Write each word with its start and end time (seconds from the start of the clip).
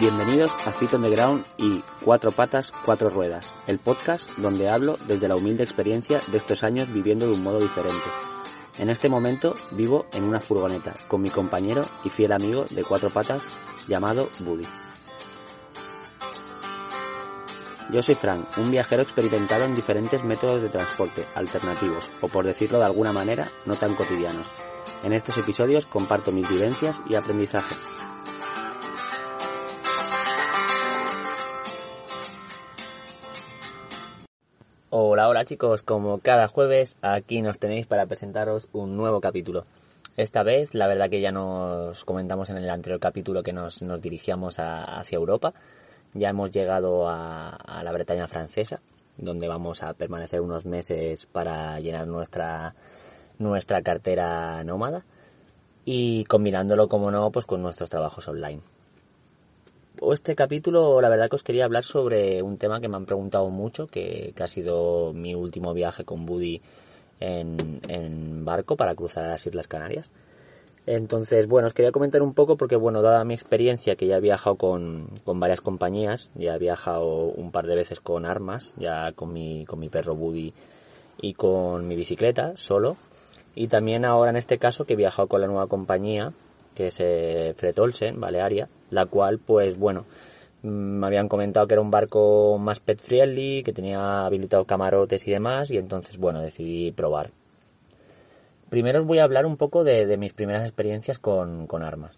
Bienvenidos 0.00 0.54
a 0.66 0.72
Fit 0.72 0.94
on 0.94 1.02
the 1.02 1.10
Ground 1.10 1.44
y 1.58 1.82
Cuatro 2.02 2.32
Patas, 2.32 2.72
Cuatro 2.86 3.10
Ruedas, 3.10 3.52
el 3.66 3.78
podcast 3.78 4.30
donde 4.38 4.70
hablo 4.70 4.96
desde 5.06 5.28
la 5.28 5.36
humilde 5.36 5.62
experiencia 5.62 6.22
de 6.26 6.38
estos 6.38 6.64
años 6.64 6.90
viviendo 6.90 7.26
de 7.26 7.34
un 7.34 7.42
modo 7.42 7.60
diferente. 7.60 8.08
En 8.78 8.88
este 8.88 9.10
momento 9.10 9.54
vivo 9.72 10.06
en 10.14 10.24
una 10.24 10.40
furgoneta 10.40 10.94
con 11.06 11.20
mi 11.20 11.28
compañero 11.28 11.84
y 12.02 12.08
fiel 12.08 12.32
amigo 12.32 12.64
de 12.70 12.82
cuatro 12.82 13.10
patas 13.10 13.42
llamado 13.88 14.30
Buddy. 14.38 14.66
Yo 17.92 18.02
soy 18.02 18.14
Frank, 18.14 18.56
un 18.56 18.70
viajero 18.70 19.02
experimentado 19.02 19.64
en 19.64 19.74
diferentes 19.74 20.24
métodos 20.24 20.62
de 20.62 20.70
transporte 20.70 21.26
alternativos, 21.34 22.10
o 22.22 22.28
por 22.28 22.46
decirlo 22.46 22.78
de 22.78 22.86
alguna 22.86 23.12
manera, 23.12 23.50
no 23.66 23.76
tan 23.76 23.94
cotidianos. 23.94 24.46
En 25.04 25.12
estos 25.12 25.36
episodios 25.36 25.84
comparto 25.84 26.32
mis 26.32 26.48
vivencias 26.48 27.02
y 27.06 27.16
aprendizaje. 27.16 27.74
Hola, 34.92 35.28
hola 35.28 35.44
chicos, 35.44 35.84
como 35.84 36.18
cada 36.18 36.48
jueves 36.48 36.96
aquí 37.00 37.42
nos 37.42 37.60
tenéis 37.60 37.86
para 37.86 38.06
presentaros 38.06 38.66
un 38.72 38.96
nuevo 38.96 39.20
capítulo. 39.20 39.64
Esta 40.16 40.42
vez, 40.42 40.74
la 40.74 40.88
verdad 40.88 41.08
que 41.08 41.20
ya 41.20 41.30
nos 41.30 42.04
comentamos 42.04 42.50
en 42.50 42.56
el 42.56 42.68
anterior 42.68 42.98
capítulo 42.98 43.44
que 43.44 43.52
nos, 43.52 43.84
dirigíamos 44.02 44.56
hacia 44.58 45.14
Europa. 45.14 45.54
Ya 46.12 46.30
hemos 46.30 46.50
llegado 46.50 47.08
a, 47.08 47.50
a, 47.50 47.84
la 47.84 47.92
Bretaña 47.92 48.26
francesa, 48.26 48.80
donde 49.16 49.46
vamos 49.46 49.84
a 49.84 49.94
permanecer 49.94 50.40
unos 50.40 50.66
meses 50.66 51.24
para 51.26 51.78
llenar 51.78 52.08
nuestra, 52.08 52.74
nuestra 53.38 53.82
cartera 53.82 54.64
nómada 54.64 55.04
y 55.84 56.24
combinándolo, 56.24 56.88
como 56.88 57.12
no, 57.12 57.30
pues 57.30 57.46
con 57.46 57.62
nuestros 57.62 57.90
trabajos 57.90 58.26
online 58.26 58.60
este 60.12 60.34
capítulo 60.34 61.00
la 61.00 61.08
verdad 61.08 61.28
que 61.28 61.36
os 61.36 61.42
quería 61.42 61.64
hablar 61.64 61.84
sobre 61.84 62.42
un 62.42 62.56
tema 62.56 62.80
que 62.80 62.88
me 62.88 62.96
han 62.96 63.06
preguntado 63.06 63.48
mucho, 63.50 63.86
que, 63.86 64.34
ha 64.40 64.48
sido 64.48 65.12
mi 65.12 65.34
último 65.34 65.74
viaje 65.74 66.04
con 66.04 66.24
Buddy 66.24 66.62
en, 67.20 68.44
barco 68.44 68.76
para 68.76 68.94
cruzar 68.94 69.26
las 69.26 69.46
Islas 69.46 69.68
Canarias. 69.68 70.10
Entonces, 70.86 71.46
bueno, 71.46 71.68
os 71.68 71.74
quería 71.74 71.92
comentar 71.92 72.22
un 72.22 72.32
poco 72.32 72.56
porque, 72.56 72.74
bueno, 72.74 73.02
dada 73.02 73.24
mi 73.24 73.34
experiencia, 73.34 73.96
que 73.96 74.06
ya 74.06 74.16
he 74.16 74.20
viajado 74.20 74.56
con, 74.56 75.08
varias 75.26 75.60
compañías, 75.60 76.30
ya 76.34 76.54
he 76.54 76.58
viajado 76.58 77.26
un 77.26 77.52
par 77.52 77.66
de 77.66 77.76
veces 77.76 78.00
con 78.00 78.24
armas, 78.24 78.74
ya 78.78 79.12
con 79.12 79.32
mi, 79.32 79.66
con 79.66 79.78
mi 79.78 79.90
perro 79.90 80.16
Buddy 80.16 80.54
y 81.20 81.34
con 81.34 81.86
mi 81.86 81.94
bicicleta, 81.94 82.56
solo. 82.56 82.96
Y 83.54 83.68
también 83.68 84.06
ahora 84.06 84.30
en 84.30 84.36
este 84.36 84.58
caso 84.58 84.86
que 84.86 84.94
he 84.94 84.96
viajado 84.96 85.28
con 85.28 85.42
la 85.42 85.46
nueva 85.46 85.66
compañía, 85.66 86.32
que 86.74 86.86
es 86.86 86.96
eh, 87.00 87.54
Fretolsen, 87.56 88.18
Balearia, 88.18 88.68
la 88.90 89.06
cual, 89.06 89.38
pues 89.38 89.78
bueno, 89.78 90.04
me 90.62 91.06
habían 91.06 91.28
comentado 91.28 91.66
que 91.66 91.74
era 91.74 91.80
un 91.80 91.90
barco 91.90 92.58
más 92.58 92.80
pet 92.80 93.00
friendly, 93.00 93.62
que 93.62 93.72
tenía 93.72 94.26
habilitado 94.26 94.64
camarotes 94.64 95.26
y 95.26 95.30
demás, 95.30 95.70
y 95.70 95.78
entonces, 95.78 96.18
bueno, 96.18 96.40
decidí 96.40 96.92
probar. 96.92 97.30
Primero 98.68 99.00
os 99.00 99.06
voy 99.06 99.18
a 99.18 99.24
hablar 99.24 99.46
un 99.46 99.56
poco 99.56 99.82
de, 99.82 100.16
mis 100.16 100.32
primeras 100.32 100.64
experiencias 100.64 101.18
con, 101.18 101.66
armas. 101.82 102.16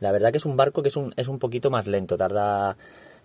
La 0.00 0.12
verdad 0.12 0.30
que 0.30 0.38
es 0.38 0.44
un 0.44 0.56
barco 0.56 0.82
que 0.82 0.88
es 0.88 0.96
un, 0.96 1.14
es 1.16 1.28
un 1.28 1.38
poquito 1.38 1.70
más 1.70 1.86
lento, 1.86 2.16
tarda 2.16 2.76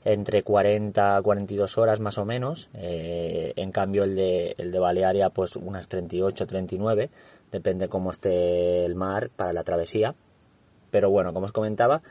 entre 0.06 0.44
40 0.44 1.18
a 1.18 1.22
42 1.22 1.78
horas 1.78 2.00
más 2.00 2.18
o 2.18 2.24
menos. 2.24 2.70
Eh, 2.76 3.52
en 3.58 3.72
cambio 3.72 4.04
el 4.04 4.16
de, 4.16 4.56
el 4.58 4.72
de 4.72 4.80
Balearia 4.80 5.30
pues 5.32 5.56
unas 5.58 5.90
38, 5.90 6.48
39, 6.48 7.10
depende 7.52 7.90
cómo 7.90 8.12
esté 8.12 8.86
el 8.86 8.96
mar 8.96 9.30
para 9.36 9.52
la 9.52 9.64
travesía. 9.64 10.16
Pero 10.92 11.10
bueno, 11.10 11.34
como 11.34 11.46
os 11.46 11.52
comentaba, 11.52 12.02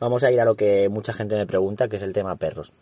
vamos 0.00 0.22
a 0.24 0.30
ir 0.30 0.40
a 0.40 0.44
lo 0.44 0.54
que 0.54 0.88
mucha 0.88 1.12
gente 1.12 1.36
me 1.36 1.46
pregunta, 1.46 1.88
que 1.88 1.96
es 1.96 2.02
el 2.02 2.12
tema 2.12 2.36
perros. 2.36 2.72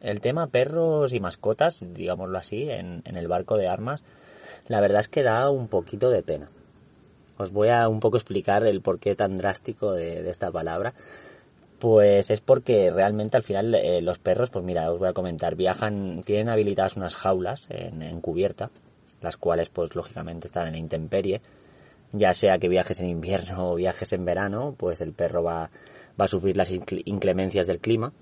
El 0.00 0.20
tema 0.20 0.46
perros 0.46 1.12
y 1.12 1.20
mascotas, 1.20 1.80
digámoslo 1.80 2.38
así, 2.38 2.70
en, 2.70 3.02
el 3.04 3.28
barco 3.28 3.56
de 3.56 3.68
armas, 3.68 4.02
la 4.68 4.80
verdad 4.80 5.00
es 5.00 5.08
que 5.08 5.22
da 5.22 5.50
un 5.50 5.68
poquito 5.68 6.10
de 6.10 6.22
pena. 6.22 6.48
Os 7.36 7.52
voy 7.52 7.68
a 7.68 7.88
un 7.88 8.00
poco 8.00 8.16
explicar 8.16 8.64
el 8.64 8.80
porqué 8.80 9.14
tan 9.14 9.36
drástico 9.36 9.92
de, 9.92 10.28
esta 10.28 10.50
palabra. 10.50 10.94
Pues 11.78 12.30
es 12.30 12.40
porque 12.40 12.90
realmente 12.90 13.36
al 13.36 13.44
final 13.44 13.74
eh, 13.74 14.02
los 14.02 14.18
perros, 14.18 14.50
pues 14.50 14.64
mira, 14.64 14.90
os 14.90 14.98
voy 14.98 15.08
a 15.08 15.12
comentar, 15.12 15.54
viajan, 15.54 16.22
tienen 16.24 16.48
habilitadas 16.48 16.96
unas 16.96 17.14
jaulas 17.14 17.68
en, 17.70 18.02
en 18.02 18.20
cubierta, 18.20 18.70
las 19.20 19.36
cuales 19.36 19.68
pues 19.68 19.94
lógicamente 19.94 20.48
están 20.48 20.66
en 20.66 20.74
intemperie, 20.74 21.40
ya 22.10 22.34
sea 22.34 22.58
que 22.58 22.68
viajes 22.68 22.98
en 22.98 23.06
invierno 23.06 23.70
o 23.70 23.74
viajes 23.76 24.12
en 24.12 24.24
verano, 24.24 24.74
pues 24.76 25.00
el 25.00 25.12
perro 25.12 25.44
va, 25.44 25.70
va 26.18 26.24
a 26.24 26.28
sufrir 26.28 26.56
las 26.56 26.70
inclemencias 26.70 27.66
del 27.66 27.80
clima, 27.80 28.12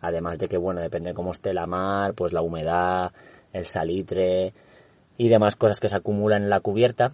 además 0.00 0.38
de 0.38 0.48
que, 0.48 0.58
bueno, 0.58 0.80
depende 0.80 1.10
de 1.10 1.14
cómo 1.14 1.32
esté 1.32 1.54
la 1.54 1.66
mar, 1.66 2.14
pues 2.14 2.32
la 2.32 2.42
humedad, 2.42 3.12
el 3.52 3.66
salitre 3.66 4.52
y 5.16 5.28
demás 5.28 5.56
cosas 5.56 5.80
que 5.80 5.88
se 5.88 5.96
acumulan 5.96 6.42
en 6.42 6.50
la 6.50 6.60
cubierta, 6.60 7.12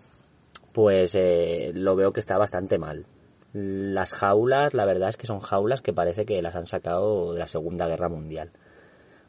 pues 0.73 1.15
eh, 1.15 1.71
lo 1.75 1.95
veo 1.97 2.13
que 2.13 2.21
está 2.21 2.39
bastante 2.39 2.79
mal. 2.79 3.07
Las 3.53 4.15
jaulas, 4.15 4.73
la 4.73 4.87
verdad 4.87 5.11
es 5.11 5.17
que 5.17 5.27
son 5.27 5.41
jaulas 5.41 5.83
que 5.83 5.93
parece 5.93 6.25
que 6.25 6.41
las 6.41 6.57
han 6.57 6.67
sacado 6.67 7.35
de 7.35 7.39
la 7.39 7.47
Segunda 7.47 7.87
Guerra 7.87 8.09
Mundial. 8.09 8.51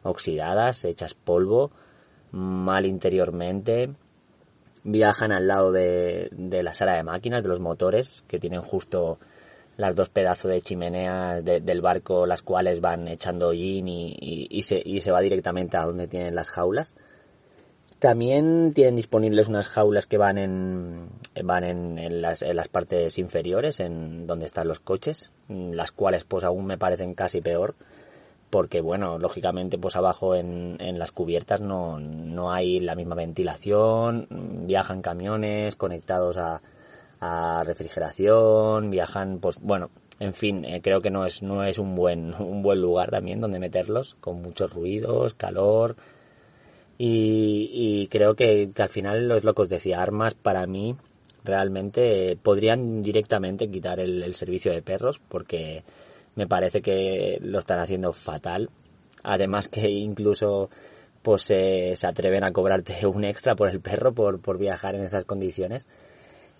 Oxidadas, 0.03 0.85
hechas 0.85 1.13
polvo, 1.13 1.71
mal 2.31 2.85
interiormente, 2.85 3.93
viajan 4.83 5.31
al 5.31 5.47
lado 5.47 5.71
de, 5.71 6.29
la 6.63 6.73
sala 6.73 6.95
de 6.95 7.03
máquinas, 7.03 7.43
de 7.43 7.49
los 7.49 7.59
motores, 7.59 8.23
que 8.27 8.39
tienen 8.39 8.61
justo 8.61 9.19
las 9.77 9.95
dos 9.95 10.09
pedazos 10.09 10.51
de 10.51 10.61
chimeneas 10.61 11.43
del 11.43 11.81
barco, 11.81 12.25
las 12.25 12.41
cuales 12.41 12.81
van 12.81 13.07
echando 13.07 13.49
hollín 13.49 13.87
y, 13.87 14.61
se, 14.63 14.81
y 14.83 15.01
se 15.01 15.11
va 15.11 15.21
directamente 15.21 15.77
a 15.77 15.85
donde 15.85 16.07
tienen 16.07 16.35
las 16.35 16.49
jaulas. 16.49 16.93
También 17.99 18.73
tienen 18.73 18.97
disponibles 18.97 19.47
unas 19.47 19.69
jaulas 19.69 20.05
que 20.05 20.17
van 20.17 20.37
en, 20.37 21.09
van 21.43 21.63
en, 21.63 22.21
las, 22.21 22.41
en, 22.41 22.55
las, 22.55 22.67
partes 22.67 23.17
inferiores, 23.17 23.79
en 23.79 24.27
donde 24.27 24.45
están 24.45 24.67
los 24.67 24.79
coches, 24.79 25.31
las 25.47 25.91
cuales 25.91 26.25
pues 26.25 26.43
aún 26.43 26.65
me 26.65 26.77
parecen 26.77 27.13
casi 27.13 27.41
peor 27.41 27.75
porque 28.49 28.81
bueno, 28.81 29.17
lógicamente 29.17 29.79
pues 29.79 29.95
abajo 29.95 30.35
en, 30.35 30.77
en 30.79 30.99
las 30.99 31.11
cubiertas 31.11 31.61
no, 31.61 31.99
no, 31.99 32.51
hay 32.51 32.79
la 32.79 32.93
misma 32.93 33.15
ventilación, 33.15 34.27
viajan 34.67 35.01
camiones 35.01 35.75
conectados 35.75 36.37
a, 36.37 36.61
a 37.23 37.63
refrigeración, 37.63 38.89
viajan 38.89 39.39
pues 39.39 39.57
bueno, 39.61 39.89
en 40.19 40.33
fin, 40.33 40.65
eh, 40.65 40.81
creo 40.81 41.01
que 41.01 41.09
no 41.09 41.25
es, 41.25 41.41
no 41.41 41.63
es 41.63 41.77
un 41.77 41.95
buen, 41.95 42.33
un 42.39 42.61
buen 42.61 42.81
lugar 42.81 43.11
también 43.11 43.41
donde 43.41 43.59
meterlos, 43.59 44.15
con 44.19 44.41
muchos 44.41 44.73
ruidos, 44.73 45.33
calor, 45.33 45.95
y, 46.97 48.07
creo 48.07 48.35
que, 48.35 48.69
al 48.77 48.89
final 48.89 49.31
es 49.31 49.43
lo 49.43 49.53
que 49.53 49.63
os 49.63 49.69
decía, 49.69 50.01
armas 50.01 50.35
para 50.35 50.65
mí 50.67 50.95
realmente 51.43 52.37
podrían 52.41 53.01
directamente 53.01 53.69
quitar 53.69 53.99
el, 53.99 54.33
servicio 54.35 54.71
de 54.71 54.81
perros 54.81 55.19
porque 55.27 55.83
me 56.35 56.47
parece 56.47 56.81
que 56.81 57.39
lo 57.41 57.59
están 57.59 57.79
haciendo 57.79 58.13
fatal. 58.13 58.69
Además 59.23 59.67
que 59.67 59.89
incluso 59.89 60.69
pues 61.21 61.43
se 61.43 62.07
atreven 62.07 62.43
a 62.43 62.51
cobrarte 62.51 63.05
un 63.07 63.23
extra 63.25 63.55
por 63.55 63.69
el 63.69 63.81
perro 63.81 64.13
por, 64.13 64.39
por 64.39 64.57
viajar 64.57 64.95
en 64.95 65.03
esas 65.03 65.25
condiciones. 65.25 65.87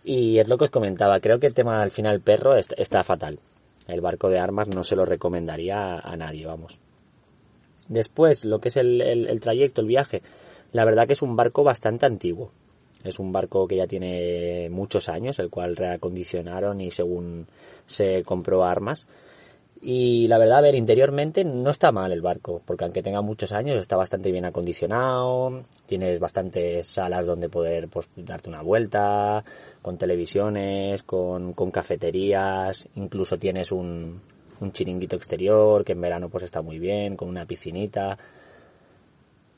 Y 0.04 0.40
es 0.40 0.48
lo 0.48 0.58
que 0.58 0.66
os 0.66 0.70
comentaba, 0.70 1.20
creo 1.20 1.40
que 1.40 1.48
el 1.48 1.54
tema 1.54 1.82
al 1.82 1.92
final 1.92 2.20
perro 2.20 2.56
está, 2.56 3.04
fatal. 3.04 3.40
El 3.88 4.02
barco 4.02 4.30
de 4.30 4.40
armas 4.40 4.68
no 4.68 4.84
se 4.84 4.96
lo 4.96 5.06
recomendaría 5.06 6.00
a 6.00 6.18
nadie, 6.18 6.46
vamos. 6.46 6.80
Después, 7.88 8.46
lo 8.46 8.60
que 8.60 8.70
es 8.70 8.78
el, 8.78 9.02
el 9.02 9.40
trayecto, 9.40 9.82
el 9.82 9.88
viaje, 9.88 10.22
la 10.72 10.86
verdad 10.86 11.08
que 11.08 11.14
es 11.14 11.22
un 11.22 11.36
barco 11.36 11.64
bastante 11.64 12.06
antiguo. 12.06 12.52
Es 13.04 13.20
un 13.20 13.32
barco 13.32 13.68
que 13.68 13.78
ya 13.78 13.88
tiene 13.88 14.70
muchos 14.70 15.10
años, 15.10 15.38
el 15.40 15.50
cual 15.50 15.76
reacondicionaron 15.76 16.80
y 16.80 16.90
según 16.90 17.48
se 17.86 18.24
compró 18.24 18.64
armas. 18.64 19.08
Y 19.86 20.30
la 20.30 20.38
verdad, 20.38 20.60
a 20.60 20.62
ver, 20.62 20.76
interiormente 20.76 21.44
no 21.44 21.70
está 21.70 21.92
mal 21.92 22.14
el 22.14 22.22
barco, 22.22 22.62
porque 22.66 22.86
aunque 22.86 23.04
tenga 23.04 23.22
muchos 23.22 23.52
años, 23.52 23.78
está 23.78 23.98
bastante 23.98 24.32
bien 24.32 24.46
acondicionado, 24.46 25.62
tienes 25.86 26.22
bastantes 26.22 26.88
salas 26.88 27.28
donde 27.28 27.50
poder 27.50 27.90
pues, 27.90 28.08
darte 28.16 28.48
una 28.48 28.62
vuelta, 28.62 29.44
con 29.82 29.98
televisiones, 29.98 31.04
con, 31.04 31.52
con 31.52 31.70
cafeterías, 31.70 32.88
incluso 32.96 33.38
tienes 33.38 33.74
un, 33.74 34.22
un 34.62 34.72
chiringuito 34.72 35.18
exterior, 35.18 35.84
que 35.84 35.92
en 35.92 36.00
verano 36.00 36.30
pues 36.30 36.46
está 36.46 36.62
muy 36.62 36.80
bien, 36.80 37.18
con 37.18 37.28
una 37.28 37.46
piscinita. 37.46 38.18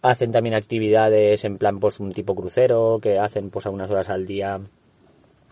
Hacen 0.02 0.32
también 0.32 0.56
actividades 0.56 1.46
en 1.46 1.60
plan 1.60 1.80
pues 1.80 2.00
un 2.00 2.12
tipo 2.12 2.34
crucero, 2.34 2.98
que 3.00 3.20
hacen 3.20 3.52
pues 3.52 3.68
a 3.68 3.70
unas 3.70 3.92
horas 3.92 4.10
al 4.10 4.26
día, 4.26 4.60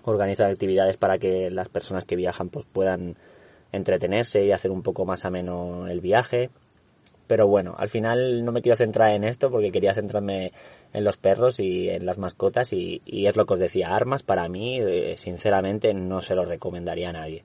organizan 0.04 0.50
actividades 0.50 0.98
para 0.98 1.20
que 1.20 1.52
las 1.52 1.70
personas 1.70 2.06
que 2.06 2.16
viajan 2.16 2.50
pues 2.50 2.66
puedan 2.66 3.18
entretenerse 3.74 4.46
y 4.46 4.52
hacer 4.52 4.72
un 4.72 4.84
poco 4.84 5.06
más 5.06 5.26
ameno 5.26 5.88
el 5.88 6.00
viaje. 6.00 6.50
Pero 7.28 7.48
bueno, 7.48 7.76
al 7.78 7.90
final 7.90 8.46
no 8.46 8.52
me 8.52 8.62
quiero 8.62 8.76
centrar 8.78 9.12
en 9.12 9.24
esto 9.24 9.50
porque 9.50 9.72
quería 9.72 9.94
centrarme 9.94 10.54
en 10.94 11.04
los 11.04 11.18
perros 11.18 11.60
y 11.60 11.90
en 11.90 12.06
las 12.06 12.18
mascotas 12.18 12.72
y, 12.72 13.02
es 13.06 13.36
lo 13.36 13.46
que 13.46 13.54
os 13.54 13.60
decía, 13.60 13.96
armas 13.96 14.24
para 14.24 14.48
mí 14.48 14.80
eh, 14.80 15.16
sinceramente 15.18 15.94
no 15.94 16.22
se 16.22 16.36
lo 16.36 16.46
recomendaría 16.46 17.10
a 17.10 17.14
nadie. 17.14 17.44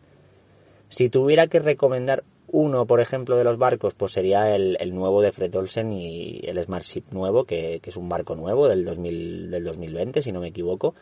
Si 0.88 1.08
tuviera 1.08 1.46
que 1.46 1.60
recomendar 1.60 2.25
uno, 2.50 2.86
por 2.86 3.00
ejemplo, 3.00 3.36
de 3.36 3.44
los 3.44 3.58
barcos, 3.58 3.94
pues 3.94 4.12
sería 4.12 4.54
el, 4.54 4.94
nuevo 4.94 5.20
de 5.20 5.32
Fred 5.32 5.54
Olsen 5.54 5.92
y 5.92 6.40
el 6.44 6.62
Smartship 6.64 7.04
nuevo, 7.10 7.44
que, 7.44 7.81
es 7.82 7.96
un 7.96 8.08
barco 8.08 8.34
nuevo 8.36 8.69
del, 8.69 8.84
2000, 8.84 9.50
del 9.50 9.64
2020, 9.64 10.22
si 10.22 10.32
no 10.32 10.40
me 10.40 10.48
equivoco, 10.48 10.94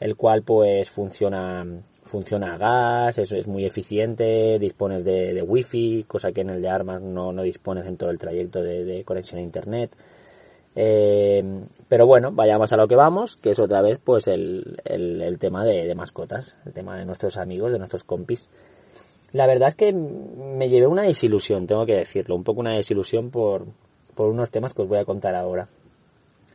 el 0.00 0.16
cual 0.16 0.42
pues 0.42 0.90
funciona 0.90 1.64
funciona 2.08 2.54
a 2.54 2.58
gas, 2.58 3.18
es, 3.18 3.30
es 3.30 3.46
muy 3.46 3.64
eficiente, 3.64 4.58
dispones 4.58 5.04
de, 5.04 5.34
de, 5.34 5.42
wifi, 5.42 6.04
cosa 6.08 6.32
que 6.32 6.40
en 6.40 6.50
el 6.50 6.62
de 6.62 6.68
armas 6.68 7.00
no, 7.00 7.32
no 7.32 7.42
dispones 7.42 7.86
en 7.86 7.96
todo 7.96 8.10
el 8.10 8.18
trayecto 8.18 8.62
de, 8.62 9.04
conexión 9.04 9.38
a 9.38 9.42
internet. 9.42 9.94
Eh, 10.74 11.42
pero 11.88 12.06
bueno, 12.06 12.32
vayamos 12.32 12.72
a 12.72 12.76
lo 12.76 12.88
que 12.88 12.96
vamos, 12.96 13.36
que 13.36 13.50
es 13.50 13.58
otra 13.58 13.82
vez 13.82 14.00
pues 14.02 14.26
el, 14.28 14.80
el, 14.84 15.38
tema 15.38 15.64
de, 15.64 15.94
mascotas, 15.94 16.56
el 16.66 16.72
tema 16.72 16.96
de 16.98 17.04
nuestros 17.04 17.36
amigos, 17.36 17.70
de 17.72 17.78
nuestros 17.78 18.02
compis. 18.02 18.48
La 19.32 19.46
verdad 19.46 19.68
es 19.68 19.74
que 19.74 19.92
me 19.92 20.68
llevé 20.68 20.86
una 20.86 21.02
desilusión, 21.02 21.66
tengo 21.66 21.84
que 21.84 21.96
decirlo, 21.96 22.34
un 22.34 22.44
poco 22.44 22.60
una 22.60 22.72
desilusión 22.72 23.30
por, 23.30 23.66
por 24.14 24.30
unos 24.30 24.50
temas 24.50 24.72
que 24.72 24.82
os 24.82 24.88
voy 24.88 24.98
a 24.98 25.04
contar 25.04 25.34
ahora. 25.34 25.68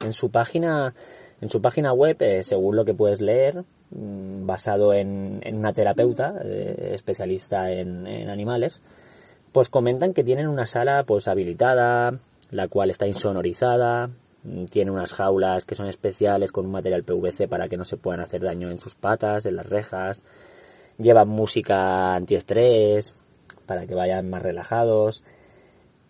En 0.03 0.13
su 0.13 0.31
página, 0.31 0.95
en 1.39 1.50
su 1.50 1.61
página 1.61 1.94
web, 1.94 2.17
eh, 2.19 2.44
según 2.44 2.75
lo 2.75 2.83
que 2.83 2.94
puedes 2.94 3.21
leer, 3.21 3.63
basado 3.95 4.93
en, 4.93 5.41
una 5.51 5.73
terapeuta 5.73 6.35
eh, 6.43 6.91
especialista 6.93 7.71
en, 7.71 8.07
animales, 8.29 8.81
pues 9.51 9.69
comentan 9.69 10.13
que 10.13 10.23
tienen 10.23 10.47
una 10.47 10.65
sala 10.65 11.03
pues 11.03 11.27
habilitada, 11.27 12.19
la 12.51 12.67
cual 12.67 12.89
está 12.89 13.07
insonorizada, 13.07 14.09
mm, 14.43 14.65
tiene 14.65 14.91
unas 14.91 15.13
jaulas 15.13 15.65
que 15.65 15.75
son 15.75 15.87
especiales 15.87 16.51
con 16.51 16.65
un 16.65 16.71
material 16.71 17.03
PVC 17.03 17.47
para 17.47 17.69
que 17.69 17.77
no 17.77 17.85
se 17.85 17.97
puedan 17.97 18.21
hacer 18.21 18.41
daño 18.41 18.71
en 18.71 18.79
sus 18.79 18.95
patas, 18.95 19.45
en 19.45 19.55
las 19.55 19.69
rejas, 19.69 20.23
llevan 20.97 21.29
música 21.29 22.15
antiestrés 22.15 23.15
para 23.65 23.85
que 23.85 23.95
vayan 23.95 24.29
más 24.29 24.41
relajados. 24.41 25.23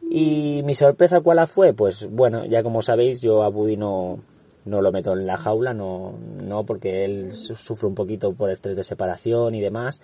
Y 0.09 0.61
mi 0.63 0.75
sorpresa 0.75 1.21
cuál 1.21 1.47
fue, 1.47 1.73
pues 1.73 2.07
bueno, 2.09 2.45
ya 2.45 2.61
como 2.61 2.81
sabéis 2.81 3.21
yo 3.21 3.43
a 3.43 3.49
Buddy 3.49 3.77
no, 3.77 4.19
no 4.65 4.81
lo 4.81 4.91
meto 4.91 5.13
en 5.13 5.25
la 5.25 5.37
jaula, 5.37 5.73
no, 5.73 6.17
no 6.41 6.65
porque 6.65 7.05
él 7.05 7.31
sufre 7.31 7.87
un 7.87 7.95
poquito 7.95 8.33
por 8.33 8.49
estrés 8.49 8.75
de 8.75 8.83
separación 8.83 9.55
y 9.55 9.61
demás 9.61 10.01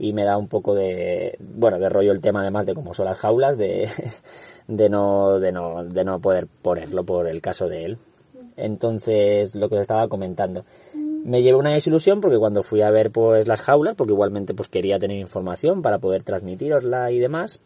y 0.00 0.14
me 0.14 0.24
da 0.24 0.38
un 0.38 0.48
poco 0.48 0.74
de, 0.74 1.36
bueno, 1.38 1.78
de 1.78 1.90
rollo 1.90 2.10
el 2.12 2.22
tema 2.22 2.40
además 2.40 2.64
de 2.64 2.74
cómo 2.74 2.94
son 2.94 3.04
las 3.04 3.18
jaulas, 3.18 3.58
de, 3.58 3.86
de 4.66 4.88
no, 4.88 5.38
de 5.38 5.52
no, 5.52 5.84
de 5.84 6.04
no 6.04 6.20
poder 6.20 6.48
ponerlo 6.62 7.04
por 7.04 7.28
el 7.28 7.42
caso 7.42 7.68
de 7.68 7.84
él. 7.84 7.98
Entonces, 8.56 9.54
lo 9.54 9.68
que 9.68 9.74
os 9.74 9.82
estaba 9.82 10.08
comentando. 10.08 10.64
Me 10.94 11.42
llevé 11.42 11.58
una 11.58 11.74
desilusión 11.74 12.22
porque 12.22 12.38
cuando 12.38 12.62
fui 12.62 12.80
a 12.80 12.90
ver 12.90 13.10
pues 13.10 13.46
las 13.46 13.60
jaulas, 13.60 13.94
porque 13.94 14.14
igualmente 14.14 14.54
pues 14.54 14.68
quería 14.68 14.98
tener 14.98 15.18
información 15.18 15.82
para 15.82 15.98
poder 15.98 16.24
transmitirosla 16.24 17.10
y 17.10 17.18
demás, 17.18 17.60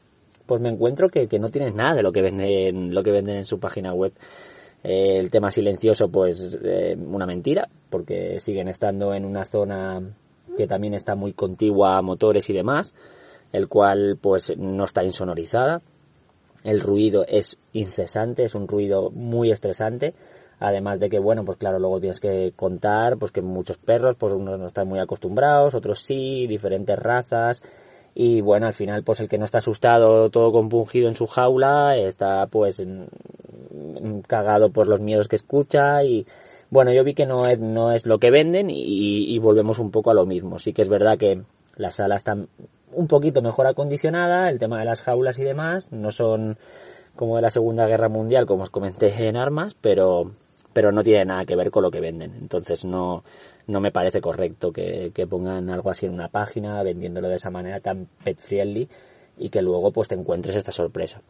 pues 0.47 0.61
me 0.61 0.70
encuentro 0.70 1.08
que, 1.11 1.29
que 1.29 1.38
no 1.38 1.50
tienes 1.50 1.73
nada 1.73 1.94
de 1.94 2.02
lo 2.02 2.11
que 2.11 2.23
venden, 2.23 2.93
lo 2.93 3.05
que 3.05 3.12
venden 3.12 3.37
en 3.37 3.44
su 3.44 3.61
página 3.61 3.94
web. 3.94 4.12
Eh, 4.85 5.19
el 5.19 5.31
tema 5.31 5.51
silencioso, 5.51 6.09
pues 6.09 6.59
eh, 6.63 6.95
una 6.97 7.27
mentira, 7.27 7.69
porque 7.89 8.39
siguen 8.39 8.69
estando 8.69 9.15
en 9.15 9.25
una 9.25 9.47
zona 9.47 10.03
que 10.57 10.67
también 10.67 10.93
está 10.93 11.15
muy 11.15 11.33
contigua 11.33 11.97
a 11.97 12.03
motores 12.03 12.49
y 12.51 12.53
demás, 12.53 12.95
el 13.53 13.67
cual 13.69 14.19
pues 14.21 14.57
no 14.59 14.85
está 14.85 15.03
insonorizada. 15.03 15.81
El 16.63 16.81
ruido 16.81 17.25
es 17.27 17.57
incesante, 17.73 18.45
es 18.45 18.55
un 18.55 18.69
ruido 18.69 19.11
muy 19.11 19.51
estresante. 19.51 20.15
Además 20.61 21.01
de 21.01 21.11
que, 21.11 21.19
bueno, 21.19 21.45
pues 21.45 21.59
claro, 21.59 21.79
luego 21.79 21.99
tienes 21.99 22.21
que 22.21 22.53
contar, 22.55 23.19
pues 23.19 23.33
que 23.33 23.43
muchos 23.43 23.79
perros, 23.79 24.17
pues 24.17 24.33
unos 24.33 24.59
no 24.59 24.67
están 24.67 24.87
muy 24.87 25.01
acostumbrados, 25.01 25.75
otros 25.75 26.01
sí, 26.01 26.47
diferentes 26.47 26.99
razas, 26.99 27.63
y 28.14 28.40
bueno, 28.40 28.66
al 28.66 28.75
final 28.75 29.02
pues 29.02 29.20
el 29.20 29.28
que 29.28 29.38
no 29.38 29.44
está 29.44 29.58
asustado, 29.58 30.31
todo 30.31 30.52
compungido 30.52 31.08
en 31.08 31.14
su 31.14 31.26
jaula, 31.26 31.96
está 31.96 32.46
pues 32.46 32.82
cagado 34.26 34.70
por 34.70 34.87
los 34.87 35.00
miedos 35.00 35.28
que 35.28 35.37
escucha 35.37 36.05
y 36.05 36.26
bueno, 36.70 36.93
yo 36.93 37.05
vi 37.05 37.14
que 37.14 37.26
no 37.26 37.46
es, 37.46 37.58
no 37.58 37.93
es 37.93 38.06
lo 38.06 38.19
que 38.19 38.31
venden 38.31 38.69
y, 38.70 39.38
volvemos 39.38 39.78
un 39.78 39.90
poco 39.90 40.11
a 40.11 40.14
lo 40.14 40.26
mismo. 40.26 40.58
Sí 40.58 40.72
que 40.72 40.82
es 40.82 40.88
verdad 40.88 41.19
que 41.19 41.43
la 41.76 41.90
sala 41.90 42.16
está 42.16 42.37
un 42.93 43.06
poquito 43.06 43.43
mejor 43.43 43.66
acondicionada, 43.66 44.49
el 44.49 44.58
tema 44.58 44.78
de 44.78 44.84
las 44.84 45.02
jaulas 45.02 45.38
y 45.38 45.44
demás, 45.44 45.93
no 45.93 46.11
son 46.11 46.58
como 47.16 47.37
de 47.37 47.43
la 47.43 47.50
Segunda 47.50 47.87
Guerra 47.87 48.08
Mundial, 48.08 48.46
como 48.46 48.64
os 48.64 48.70
comenté 48.70 49.28
en 49.28 49.37
armas, 49.37 49.75
pero, 49.81 50.32
pero 50.75 50.93
no 50.93 51.03
tiene 51.03 51.25
nada 51.25 51.47
que 51.47 51.56
ver 51.56 51.71
con 51.71 51.82
lo 51.82 51.91
que 51.91 52.00
venden. 52.00 52.35
Entonces 52.35 52.85
no, 52.85 53.25
no 53.67 53.81
me 53.81 53.93
parece 53.93 54.21
correcto 54.21 54.73
que, 54.73 55.12
que 55.15 55.26
pongan 55.26 55.71
algo 55.71 55.91
así 55.91 56.05
en 56.05 56.12
una 56.12 56.29
página 56.29 56.82
vendiéndolo 56.82 57.29
de 57.29 57.37
esa 57.37 57.50
manera 57.50 57.81
tan 57.81 58.06
pet 58.23 58.38
friendly 58.38 58.88
y 59.38 59.49
que 59.49 59.62
luego 59.62 59.93
pues 59.93 60.09
te 60.09 60.15
encuentres 60.15 60.56
esta 60.56 60.73
sorpresa. 60.73 61.23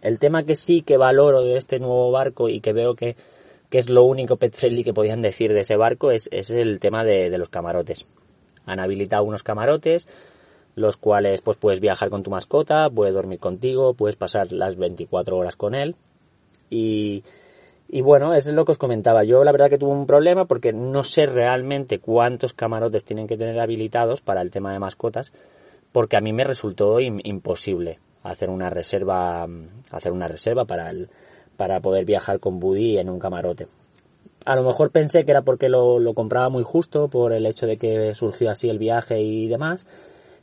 El 0.00 0.18
tema 0.18 0.44
que 0.44 0.56
sí 0.56 0.82
que 0.82 0.96
valoro 0.96 1.42
de 1.42 1.56
este 1.56 1.78
nuevo 1.78 2.10
barco 2.10 2.48
y 2.48 2.60
que 2.60 2.72
veo 2.72 2.94
que, 2.94 3.16
es 3.70 3.88
lo 3.90 4.04
único 4.04 4.36
pet 4.36 4.54
friendly 4.54 4.84
que 4.84 4.94
podían 4.94 5.22
decir 5.22 5.52
de 5.52 5.60
ese 5.60 5.76
barco 5.76 6.10
es, 6.10 6.28
el 6.32 6.80
tema 6.80 7.04
de, 7.04 7.36
los 7.36 7.48
camarotes. 7.48 8.06
Han 8.64 8.80
habilitado 8.80 9.24
unos 9.24 9.42
camarotes, 9.42 10.06
los 10.74 10.96
cuales 10.96 11.40
pues 11.42 11.56
puedes 11.56 11.80
viajar 11.80 12.10
con 12.10 12.22
tu 12.22 12.30
mascota, 12.30 12.88
puedes 12.88 13.14
dormir 13.14 13.40
contigo, 13.40 13.94
puedes 13.94 14.16
pasar 14.16 14.52
las 14.52 14.76
24 14.76 15.36
horas 15.36 15.56
con 15.56 15.74
él. 15.74 15.96
Y, 16.70 17.24
y 17.88 18.02
bueno, 18.02 18.34
eso 18.34 18.50
es 18.50 18.54
lo 18.54 18.66
que 18.66 18.72
os 18.72 18.78
comentaba. 18.78 19.24
Yo 19.24 19.42
la 19.44 19.52
verdad 19.52 19.70
que 19.70 19.78
tuve 19.78 19.92
un 19.92 20.06
problema 20.06 20.44
porque 20.44 20.74
no 20.74 21.04
sé 21.04 21.24
realmente 21.24 21.98
cuántos 21.98 22.52
camarotes 22.52 23.04
tienen 23.04 23.26
que 23.26 23.38
tener 23.38 23.58
habilitados 23.58 24.20
para 24.20 24.42
el 24.42 24.50
tema 24.50 24.72
de 24.72 24.78
mascotas, 24.78 25.32
porque 25.90 26.18
a 26.18 26.20
mí 26.20 26.34
me 26.34 26.44
resultó 26.44 27.00
imposible 27.00 27.98
hacer 28.22 28.50
una 28.50 28.68
reserva, 28.68 29.48
hacer 29.90 30.12
una 30.12 30.28
reserva 30.28 30.66
para 30.66 30.88
el, 30.88 31.08
para 31.56 31.80
poder 31.80 32.04
viajar 32.04 32.40
con 32.40 32.60
Buddy 32.60 32.98
en 32.98 33.08
un 33.08 33.18
camarote. 33.18 33.68
A 34.44 34.54
lo 34.54 34.64
mejor 34.64 34.90
pensé 34.90 35.24
que 35.24 35.30
era 35.30 35.42
porque 35.42 35.70
lo, 35.70 35.98
lo 35.98 36.12
compraba 36.12 36.50
muy 36.50 36.64
justo 36.64 37.08
por 37.08 37.32
el 37.32 37.46
hecho 37.46 37.66
de 37.66 37.78
que 37.78 38.14
surgió 38.14 38.50
así 38.50 38.68
el 38.68 38.78
viaje 38.78 39.20
y 39.22 39.48
demás, 39.48 39.86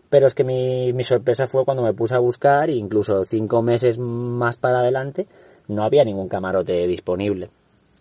pero 0.09 0.25
es 0.25 0.33
que 0.33 0.43
mi, 0.43 0.93
mi 0.93 1.03
sorpresa 1.03 1.45
fue 1.45 1.63
cuando 1.63 1.83
me 1.83 1.93
puse 1.93 2.15
a 2.15 2.19
buscar, 2.19 2.71
incluso 2.71 3.23
cinco 3.23 3.61
meses 3.61 3.99
más 3.99 4.57
para 4.57 4.79
adelante, 4.79 5.27
no 5.67 5.83
había 5.83 6.03
ningún 6.03 6.27
camarote 6.27 6.87
disponible. 6.87 7.49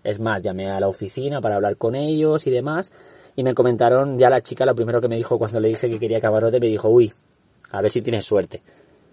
Es 0.02 0.20
más, 0.20 0.42
llamé 0.42 0.70
a 0.70 0.80
la 0.80 0.88
oficina 0.88 1.40
para 1.40 1.56
hablar 1.56 1.76
con 1.76 1.94
ellos 1.94 2.46
y 2.46 2.50
demás, 2.50 2.92
y 3.36 3.42
me 3.42 3.54
comentaron, 3.54 4.18
ya 4.18 4.30
la 4.30 4.40
chica 4.40 4.66
lo 4.66 4.74
primero 4.74 5.00
que 5.00 5.08
me 5.08 5.16
dijo 5.16 5.38
cuando 5.38 5.60
le 5.60 5.68
dije 5.68 5.90
que 5.90 5.98
quería 5.98 6.20
camarote, 6.20 6.60
me 6.60 6.68
dijo, 6.68 6.88
uy, 6.88 7.12
a 7.70 7.82
ver 7.82 7.90
si 7.90 8.02
tienes 8.02 8.24
suerte. 8.24 8.62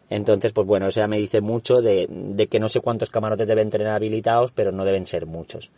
Entonces, 0.10 0.52
pues 0.52 0.68
bueno, 0.68 0.88
eso 0.88 1.00
ya 1.00 1.08
me 1.08 1.18
dice 1.18 1.40
mucho 1.40 1.82
de, 1.82 2.48
que 2.50 2.60
no 2.60 2.68
sé 2.68 2.82
cuántos 2.82 3.10
camarotes 3.10 3.48
deben 3.48 3.70
tener 3.70 3.88
habilitados, 3.88 4.52
pero 4.52 4.72
no 4.74 4.84
deben 4.84 5.08
ser 5.08 5.26
muchos. 5.26 5.72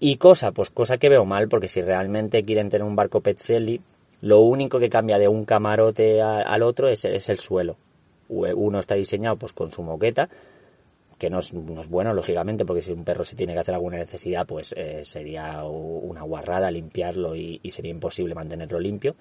Y 0.00 0.16
cosa, 0.16 0.50
pues 0.50 0.70
cosa 0.70 0.98
que 0.98 1.08
veo 1.08 1.24
mal, 1.24 1.48
porque 1.48 1.68
si 1.68 1.80
realmente 1.80 2.42
quieren 2.42 2.68
tener 2.68 2.84
un 2.84 2.96
barco 2.96 3.20
pet 3.20 3.38
lo 4.22 4.40
único 4.40 4.80
que 4.80 4.90
cambia 4.90 5.18
de 5.18 5.28
un 5.28 5.44
camarote 5.44 6.20
al 6.20 6.62
otro 6.62 6.88
es, 6.88 7.04
el 7.04 7.38
suelo. 7.38 7.76
Uno 8.28 8.80
está 8.80 8.96
diseñado 8.96 9.36
pues 9.36 9.52
con 9.52 9.70
su 9.70 9.82
moqueta, 9.82 10.28
que 11.22 11.30
no 11.30 11.38
es, 11.38 11.52
bueno, 11.88 12.12
lógicamente, 12.12 12.66
porque 12.66 12.82
si 12.82 12.92
un 12.92 13.04
perro 13.04 13.24
se 13.24 13.36
tiene 13.36 13.54
que 13.54 13.60
hacer 13.60 13.74
alguna 13.74 13.96
necesidad, 13.96 14.46
pues 14.46 14.74
eh, 14.76 15.04
sería 15.04 15.64
una 15.64 16.22
guarrada 16.22 16.70
limpiarlo 16.70 17.34
y 17.34 17.60
sería 17.70 17.92
imposible 17.92 18.34
mantenerlo 18.34 18.78
limpio 18.78 19.14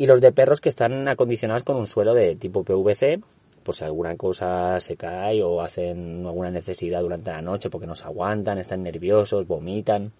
y 0.00 0.06
los 0.06 0.20
de 0.20 0.32
perros 0.32 0.60
que 0.60 0.68
están 0.68 1.08
acondicionados 1.08 1.62
con 1.62 1.76
un 1.76 1.86
suelo 1.86 2.14
de 2.14 2.36
tipo 2.36 2.64
PVC, 2.64 3.20
por 3.62 3.74
si 3.74 3.84
alguna 3.84 4.16
cosa 4.16 4.80
se 4.80 4.96
cae 4.96 5.42
o 5.42 5.60
hacen 5.60 6.24
alguna 6.24 6.50
necesidad 6.50 7.02
durante 7.02 7.30
la 7.30 7.42
noche 7.42 7.70
porque 7.70 7.86
no 7.86 7.94
se 7.94 8.04
aguantan, 8.04 8.58
están 8.58 8.82
nerviosos, 8.82 9.46
vomitan, 9.46 10.12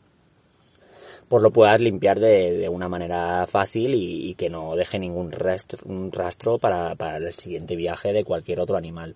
pues 1.28 1.42
lo 1.42 1.50
puedas 1.50 1.80
limpiar 1.80 2.18
de, 2.20 2.68
una 2.68 2.88
manera 2.88 3.46
fácil 3.46 3.94
y, 3.94 4.34
que 4.34 4.50
no 4.50 4.76
deje 4.76 4.98
ningún 4.98 5.30
rastro, 5.32 5.78
un 5.86 6.12
rastro 6.12 6.58
para, 6.58 6.94
para 6.96 7.18
el 7.18 7.32
siguiente 7.32 7.76
viaje 7.76 8.12
de 8.12 8.24
cualquier 8.24 8.60
otro 8.60 8.76
animal. 8.76 9.14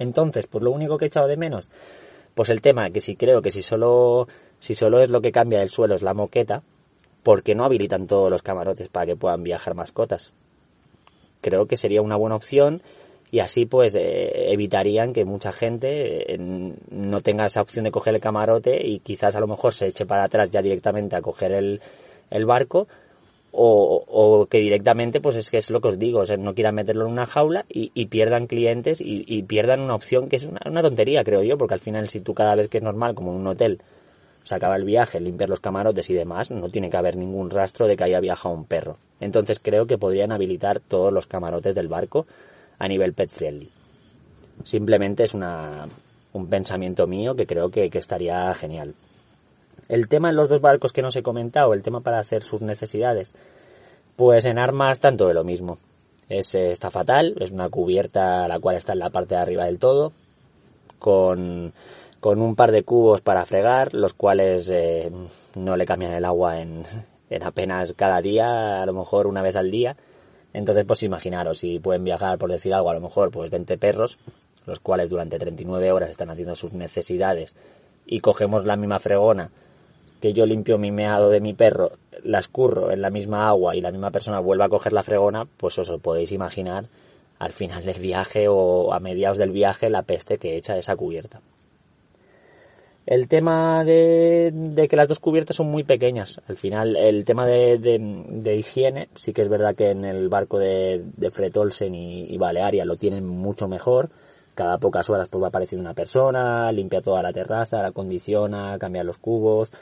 Entonces, 0.00 0.48
pues 0.48 0.64
lo 0.64 0.72
único 0.72 0.98
que 0.98 1.04
he 1.04 1.08
echado 1.08 1.28
de 1.28 1.36
menos, 1.36 1.68
pues 2.34 2.48
el 2.48 2.60
tema 2.60 2.90
que 2.90 3.00
si 3.00 3.14
creo 3.14 3.40
que 3.40 3.52
si 3.52 3.62
solo, 3.62 4.26
si 4.58 4.74
solo 4.74 4.98
es 5.00 5.08
lo 5.08 5.20
que 5.20 5.30
cambia 5.30 5.62
el 5.62 5.68
suelo 5.68 5.94
es 5.94 6.02
la 6.02 6.14
moqueta, 6.14 6.64
¿por 7.22 7.44
qué 7.44 7.54
no 7.54 7.64
habilitan 7.64 8.08
todos 8.08 8.28
los 8.30 8.42
camarotes 8.42 8.88
para 8.88 9.06
que 9.06 9.16
puedan 9.16 9.44
viajar 9.44 9.74
mascotas? 9.74 10.32
creo 11.40 11.66
que 11.66 11.76
sería 11.76 12.02
una 12.02 12.16
buena 12.16 12.36
opción 12.36 12.82
y 13.30 13.38
así 13.38 13.64
pues 13.64 13.94
eh, 13.94 14.52
evitarían 14.52 15.12
que 15.12 15.24
mucha 15.24 15.52
gente 15.52 16.34
eh, 16.34 16.38
no 16.38 17.20
tenga 17.20 17.46
esa 17.46 17.62
opción 17.62 17.84
de 17.84 17.90
coger 17.90 18.14
el 18.14 18.20
camarote 18.20 18.86
y 18.86 19.00
quizás 19.00 19.36
a 19.36 19.40
lo 19.40 19.46
mejor 19.46 19.72
se 19.72 19.86
eche 19.86 20.06
para 20.06 20.24
atrás 20.24 20.50
ya 20.50 20.62
directamente 20.62 21.16
a 21.16 21.22
coger 21.22 21.52
el, 21.52 21.80
el 22.30 22.46
barco 22.46 22.88
o, 23.52 24.04
o, 24.06 24.46
que 24.46 24.58
directamente 24.58 25.20
pues 25.20 25.36
es 25.36 25.50
que 25.50 25.58
es 25.58 25.70
lo 25.70 25.80
que 25.80 25.88
os 25.88 25.98
digo, 25.98 26.20
o 26.20 26.26
sea, 26.26 26.36
no 26.36 26.54
quieran 26.54 26.74
meterlo 26.74 27.06
en 27.06 27.12
una 27.12 27.26
jaula 27.26 27.66
y, 27.68 27.90
y 27.94 28.06
pierdan 28.06 28.46
clientes 28.46 29.00
y, 29.00 29.42
pierdan 29.42 29.80
una 29.80 29.94
opción 29.94 30.28
que 30.28 30.36
es 30.36 30.44
una, 30.44 30.60
una, 30.66 30.82
tontería 30.82 31.24
creo 31.24 31.42
yo, 31.42 31.58
porque 31.58 31.74
al 31.74 31.80
final 31.80 32.08
si 32.08 32.20
tú 32.20 32.34
cada 32.34 32.54
vez 32.54 32.68
que 32.68 32.78
es 32.78 32.84
normal 32.84 33.14
como 33.14 33.32
en 33.32 33.38
un 33.38 33.46
hotel 33.46 33.80
se 34.44 34.54
acaba 34.54 34.76
el 34.76 34.84
viaje, 34.84 35.20
limpiar 35.20 35.48
los 35.48 35.60
camarotes 35.60 36.08
y 36.10 36.14
demás, 36.14 36.50
no 36.50 36.68
tiene 36.68 36.90
que 36.90 36.96
haber 36.96 37.16
ningún 37.16 37.50
rastro 37.50 37.86
de 37.86 37.96
que 37.96 38.04
haya 38.04 38.20
viajado 38.20 38.54
un 38.54 38.64
perro. 38.64 38.96
Entonces 39.20 39.60
creo 39.60 39.86
que 39.86 39.98
podrían 39.98 40.32
habilitar 40.32 40.80
todos 40.80 41.12
los 41.12 41.26
camarotes 41.26 41.74
del 41.74 41.88
barco 41.88 42.26
a 42.78 42.88
nivel 42.88 43.12
pet. 43.12 43.30
Simplemente 44.64 45.24
es 45.24 45.34
una, 45.34 45.86
un 46.32 46.46
pensamiento 46.48 47.06
mío 47.06 47.34
que 47.34 47.46
creo 47.46 47.70
que 47.70 47.90
estaría 47.92 48.52
genial. 48.54 48.94
El 49.90 50.06
tema 50.06 50.30
en 50.30 50.36
los 50.36 50.48
dos 50.48 50.60
barcos 50.60 50.92
que 50.92 51.02
no 51.02 51.08
os 51.08 51.16
he 51.16 51.22
comentado, 51.24 51.74
el 51.74 51.82
tema 51.82 52.00
para 52.00 52.20
hacer 52.20 52.44
sus 52.44 52.60
necesidades, 52.60 53.34
pues 54.14 54.44
en 54.44 54.56
armas 54.56 55.00
tanto 55.00 55.26
de 55.26 55.34
lo 55.34 55.42
mismo. 55.42 55.78
Es, 56.28 56.54
eh, 56.54 56.70
está 56.70 56.92
fatal, 56.92 57.34
es 57.40 57.50
una 57.50 57.68
cubierta 57.70 58.46
la 58.46 58.60
cual 58.60 58.76
está 58.76 58.92
en 58.92 59.00
la 59.00 59.10
parte 59.10 59.34
de 59.34 59.40
arriba 59.40 59.64
del 59.64 59.80
todo, 59.80 60.12
con, 61.00 61.72
con 62.20 62.40
un 62.40 62.54
par 62.54 62.70
de 62.70 62.84
cubos 62.84 63.20
para 63.20 63.44
fregar, 63.44 63.92
los 63.92 64.14
cuales 64.14 64.68
eh, 64.68 65.10
no 65.56 65.76
le 65.76 65.86
cambian 65.86 66.12
el 66.12 66.24
agua 66.24 66.60
en, 66.60 66.84
en 67.28 67.42
apenas 67.42 67.92
cada 67.94 68.20
día, 68.20 68.80
a 68.80 68.86
lo 68.86 68.92
mejor 68.92 69.26
una 69.26 69.42
vez 69.42 69.56
al 69.56 69.72
día. 69.72 69.96
Entonces, 70.52 70.84
pues 70.84 71.02
imaginaros, 71.02 71.58
si 71.58 71.80
pueden 71.80 72.04
viajar, 72.04 72.38
por 72.38 72.52
decir 72.52 72.74
algo, 72.74 72.90
a 72.90 72.94
lo 72.94 73.00
mejor, 73.00 73.32
pues 73.32 73.50
20 73.50 73.76
perros, 73.76 74.20
los 74.66 74.78
cuales 74.78 75.10
durante 75.10 75.36
39 75.36 75.90
horas 75.90 76.10
están 76.10 76.30
haciendo 76.30 76.54
sus 76.54 76.74
necesidades, 76.74 77.56
y 78.06 78.20
cogemos 78.20 78.64
la 78.64 78.76
misma 78.76 79.00
fregona, 79.00 79.50
que 80.20 80.32
yo 80.32 80.46
limpio 80.46 80.78
mi 80.78 80.90
meado 80.90 81.30
de 81.30 81.40
mi 81.40 81.54
perro, 81.54 81.92
la 82.22 82.38
escurro 82.38 82.90
en 82.92 83.02
la 83.02 83.10
misma 83.10 83.48
agua 83.48 83.74
y 83.74 83.80
la 83.80 83.90
misma 83.90 84.10
persona 84.10 84.40
vuelve 84.40 84.64
a 84.64 84.68
coger 84.68 84.92
la 84.92 85.02
fregona, 85.02 85.46
pues 85.56 85.78
os 85.78 85.88
lo 85.88 85.98
podéis 85.98 86.32
imaginar 86.32 86.84
al 87.38 87.52
final 87.52 87.84
del 87.84 88.00
viaje 88.00 88.46
o 88.48 88.92
a 88.92 89.00
mediados 89.00 89.38
del 89.38 89.50
viaje 89.50 89.88
la 89.88 90.02
peste 90.02 90.38
que 90.38 90.56
echa 90.56 90.76
esa 90.76 90.94
cubierta. 90.94 91.40
El 93.06 93.28
tema 93.28 93.82
de, 93.82 94.52
de, 94.52 94.86
que 94.86 94.94
las 94.94 95.08
dos 95.08 95.18
cubiertas 95.18 95.56
son 95.56 95.68
muy 95.68 95.82
pequeñas. 95.82 96.40
Al 96.46 96.56
final, 96.56 96.96
el 96.96 97.24
tema 97.24 97.46
de, 97.46 97.78
de, 97.78 98.56
higiene, 98.56 99.08
sí 99.14 99.32
que 99.32 99.42
es 99.42 99.48
verdad 99.48 99.74
que 99.74 99.90
en 99.90 100.04
el 100.04 100.28
barco 100.28 100.58
de, 100.58 101.02
de 101.16 101.30
Fred 101.30 101.56
Olsen 101.56 101.94
y, 101.94 102.32
y, 102.32 102.36
Balearia 102.36 102.84
lo 102.84 102.96
tienen 102.96 103.26
mucho 103.26 103.66
mejor. 103.66 104.10
Cada 104.54 104.78
pocas 104.78 105.08
horas 105.08 105.28
pues 105.28 105.42
va 105.42 105.48
apareciendo 105.48 105.80
una 105.80 105.94
persona, 105.94 106.70
limpia 106.70 107.00
toda 107.00 107.22
la 107.22 107.32
terraza, 107.32 107.80
la 107.80 107.88
acondiciona, 107.88 108.78
cambia 108.78 109.02
los 109.02 109.18
cubos. 109.18 109.72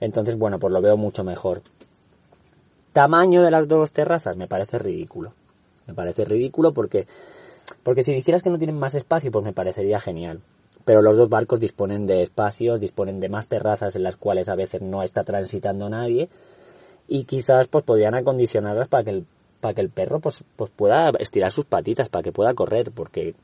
Entonces, 0.00 0.36
bueno, 0.36 0.58
pues 0.58 0.72
lo 0.72 0.80
veo 0.80 0.96
mucho 0.96 1.24
mejor. 1.24 1.62
Tamaño 2.92 3.42
de 3.42 3.50
las 3.50 3.68
dos 3.68 3.92
terrazas 3.92 4.36
me 4.36 4.48
parece 4.48 4.78
ridículo. 4.78 5.32
Me 5.86 5.94
parece 5.94 6.24
ridículo 6.24 6.72
porque, 6.72 7.06
porque 7.82 8.02
si 8.02 8.12
dijeras 8.12 8.42
que 8.42 8.50
no 8.50 8.58
tienen 8.58 8.78
más 8.78 8.94
espacio, 8.94 9.30
pues 9.30 9.44
me 9.44 9.52
parecería 9.52 10.00
genial 10.00 10.40
pero 10.84 11.02
los 11.02 11.16
dos 11.16 11.28
barcos 11.28 11.60
disponen 11.60 12.06
de 12.06 12.22
espacios, 12.22 12.80
disponen 12.80 13.20
de 13.20 13.28
más 13.28 13.46
terrazas 13.46 13.96
en 13.96 14.02
las 14.02 14.16
cuales 14.16 14.48
a 14.48 14.56
veces 14.56 14.82
no 14.82 15.02
está 15.02 15.24
transitando 15.24 15.88
nadie 15.88 16.28
y 17.08 17.24
quizás 17.24 17.68
pues 17.68 17.84
podrían 17.84 18.14
acondicionarlas 18.14 18.88
para 18.88 19.04
que 19.04 19.10
el, 19.10 19.26
para 19.60 19.74
que 19.74 19.80
el 19.82 19.90
perro 19.90 20.20
pues, 20.20 20.42
pues 20.56 20.70
pueda 20.74 21.10
estirar 21.18 21.52
sus 21.52 21.64
patitas, 21.64 22.08
para 22.08 22.22
que 22.22 22.32
pueda 22.32 22.54
correr, 22.54 22.90
porque 22.92 23.34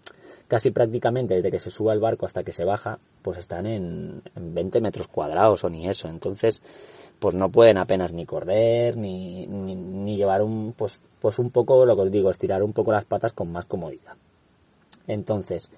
casi 0.49 0.71
prácticamente 0.71 1.35
desde 1.35 1.50
que 1.50 1.59
se 1.59 1.71
sube 1.71 1.93
al 1.93 2.00
barco 2.00 2.26
hasta 2.26 2.45
que 2.45 2.53
se 2.53 2.65
baja, 2.65 2.99
pues 3.23 3.38
están 3.38 3.67
en, 3.67 4.23
en 4.35 4.55
20 4.55 4.81
metros 4.81 5.09
cuadrados 5.09 5.65
o 5.65 5.71
ni 5.71 5.88
eso, 5.88 6.09
entonces 6.09 6.61
pues 7.19 7.35
no 7.35 7.50
pueden 7.50 7.79
apenas 7.79 8.12
ni 8.12 8.26
correr, 8.26 8.97
ni, 8.97 9.47
ni, 9.47 9.75
ni 9.75 10.17
llevar 10.17 10.43
un, 10.43 10.75
pues, 10.76 11.00
pues 11.21 11.38
un 11.38 11.50
poco, 11.50 11.87
lo 11.87 11.97
que 11.97 12.03
os 12.03 12.11
digo, 12.11 12.31
estirar 12.31 12.62
un 12.62 12.73
poco 12.73 12.93
las 12.93 13.07
patas 13.07 13.33
con 13.33 13.50
más 13.50 13.65
comodidad. 13.65 14.15
Entonces, 15.07 15.71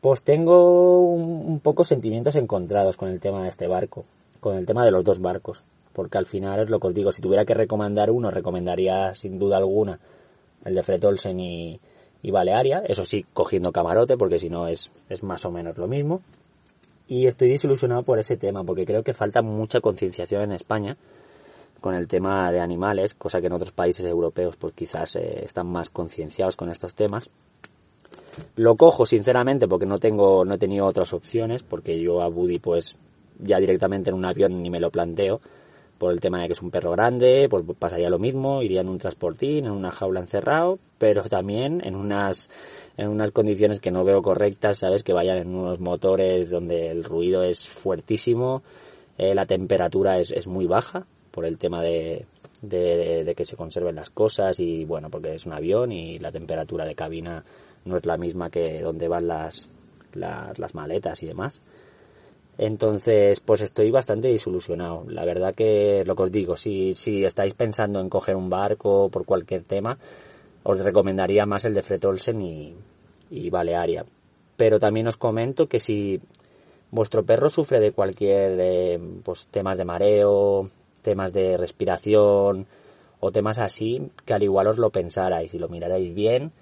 pues 0.00 0.22
tengo 0.22 1.00
un, 1.00 1.46
un, 1.46 1.60
poco 1.60 1.84
sentimientos 1.84 2.36
encontrados 2.36 2.96
con 2.96 3.08
el 3.08 3.20
tema 3.20 3.42
de 3.42 3.48
este 3.48 3.66
barco, 3.66 4.04
con 4.38 4.56
el 4.56 4.66
tema 4.66 4.84
de 4.84 4.90
los 4.90 5.04
dos 5.04 5.20
barcos, 5.20 5.62
porque 5.94 6.18
al 6.18 6.26
final 6.26 6.60
es 6.60 6.68
lo 6.68 6.78
que 6.78 6.88
os 6.88 6.94
digo, 6.94 7.10
si 7.10 7.22
tuviera 7.22 7.46
que 7.46 7.54
recomendar 7.54 8.10
uno, 8.10 8.30
recomendaría 8.30 9.14
sin 9.14 9.38
duda 9.38 9.56
alguna 9.56 9.98
el 10.64 10.74
de 10.74 10.82
Fred 10.82 11.04
Olsen 11.04 11.40
y, 11.40 11.80
y 12.22 12.30
Balearia, 12.30 12.82
eso 12.86 13.04
sí, 13.04 13.24
cogiendo 13.32 13.72
camarote, 13.72 14.16
porque 14.16 14.38
si 14.38 14.50
no 14.50 14.68
es, 14.68 14.90
es 15.08 15.22
más 15.22 15.44
o 15.44 15.50
menos 15.50 15.78
lo 15.78 15.88
mismo. 15.88 16.20
Y 17.08 17.26
estoy 17.26 17.48
desilusionado 17.48 18.02
por 18.02 18.18
ese 18.18 18.36
tema, 18.36 18.62
porque 18.62 18.86
creo 18.86 19.02
que 19.02 19.14
falta 19.14 19.42
mucha 19.42 19.80
concienciación 19.80 20.42
en 20.42 20.52
España 20.52 20.96
con 21.80 21.94
el 21.94 22.06
tema 22.06 22.52
de 22.52 22.60
animales, 22.60 23.14
cosa 23.14 23.40
que 23.40 23.46
en 23.46 23.54
otros 23.54 23.72
países 23.72 24.04
europeos 24.04 24.56
pues 24.56 24.74
quizás 24.74 25.16
eh, 25.16 25.44
están 25.44 25.66
más 25.66 25.88
concienciados 25.88 26.54
con 26.54 26.68
estos 26.68 26.94
temas 26.94 27.30
lo 28.56 28.76
cojo 28.76 29.06
sinceramente 29.06 29.68
porque 29.68 29.86
no 29.86 29.98
tengo, 29.98 30.44
no 30.44 30.54
he 30.54 30.58
tenido 30.58 30.86
otras 30.86 31.12
opciones, 31.12 31.62
porque 31.62 32.00
yo 32.00 32.22
a 32.22 32.28
Buddy 32.28 32.58
pues 32.58 32.96
ya 33.38 33.58
directamente 33.58 34.10
en 34.10 34.16
un 34.16 34.24
avión 34.24 34.62
ni 34.62 34.70
me 34.70 34.80
lo 34.80 34.90
planteo 34.90 35.40
por 36.00 36.14
el 36.14 36.20
tema 36.20 36.40
de 36.40 36.46
que 36.46 36.54
es 36.54 36.62
un 36.62 36.70
perro 36.70 36.92
grande, 36.92 37.46
pues 37.50 37.62
pasaría 37.78 38.08
lo 38.08 38.18
mismo, 38.18 38.62
iría 38.62 38.80
en 38.80 38.88
un 38.88 38.96
transportín, 38.96 39.66
en 39.66 39.70
una 39.70 39.90
jaula 39.90 40.20
encerrado, 40.20 40.78
pero 40.96 41.24
también 41.24 41.82
en 41.84 41.94
unas, 41.94 42.48
en 42.96 43.08
unas 43.08 43.32
condiciones 43.32 43.80
que 43.80 43.90
no 43.90 44.02
veo 44.02 44.22
correctas, 44.22 44.78
¿sabes? 44.78 45.04
Que 45.04 45.12
vayan 45.12 45.36
en 45.36 45.54
unos 45.54 45.78
motores 45.78 46.48
donde 46.48 46.88
el 46.88 47.04
ruido 47.04 47.42
es 47.42 47.68
fuertísimo, 47.68 48.62
eh, 49.18 49.34
la 49.34 49.44
temperatura 49.44 50.18
es, 50.18 50.30
es, 50.30 50.46
muy 50.46 50.66
baja 50.66 51.04
por 51.32 51.44
el 51.44 51.58
tema 51.58 51.82
de, 51.82 52.24
de, 52.62 53.22
de 53.22 53.34
que 53.34 53.44
se 53.44 53.56
conserven 53.56 53.96
las 53.96 54.08
cosas 54.08 54.58
y 54.58 54.86
bueno, 54.86 55.10
porque 55.10 55.34
es 55.34 55.44
un 55.44 55.52
avión 55.52 55.92
y 55.92 56.18
la 56.18 56.32
temperatura 56.32 56.86
de 56.86 56.94
cabina 56.94 57.44
no 57.84 57.98
es 57.98 58.06
la 58.06 58.16
misma 58.16 58.48
que 58.48 58.80
donde 58.80 59.06
van 59.06 59.28
las, 59.28 59.68
las, 60.14 60.58
las 60.58 60.74
maletas 60.74 61.22
y 61.22 61.26
demás. 61.26 61.60
Entonces, 62.62 63.40
pues 63.40 63.62
estoy 63.62 63.90
bastante 63.90 64.28
desilusionado. 64.28 65.04
La 65.08 65.24
verdad 65.24 65.54
que 65.54 66.04
lo 66.04 66.14
que 66.14 66.24
os 66.24 66.30
digo, 66.30 66.58
si, 66.58 66.92
si 66.92 67.24
estáis 67.24 67.54
pensando 67.54 68.00
en 68.00 68.10
coger 68.10 68.36
un 68.36 68.50
barco 68.50 69.08
por 69.08 69.24
cualquier 69.24 69.62
tema, 69.62 69.96
os 70.62 70.78
recomendaría 70.84 71.46
más 71.46 71.64
el 71.64 71.72
de 71.72 71.80
Fred 71.80 72.04
Olsen 72.04 72.42
y, 72.42 72.76
y 73.30 73.48
Balearia. 73.48 74.04
Pero 74.58 74.78
también 74.78 75.06
os 75.06 75.16
comento 75.16 75.70
que 75.70 75.80
si 75.80 76.20
vuestro 76.90 77.24
perro 77.24 77.48
sufre 77.48 77.80
de 77.80 77.92
cualquier 77.92 78.58
eh, 78.60 79.00
pues, 79.24 79.46
temas 79.50 79.78
de 79.78 79.86
mareo, 79.86 80.68
temas 81.00 81.32
de 81.32 81.56
respiración 81.56 82.66
o 83.20 83.32
temas 83.32 83.58
así, 83.58 84.10
que 84.26 84.34
al 84.34 84.42
igual 84.42 84.66
os 84.66 84.76
lo 84.76 84.90
pensarais 84.90 85.54
y 85.54 85.58
lo 85.58 85.70
mirarais 85.70 86.14
bien 86.14 86.52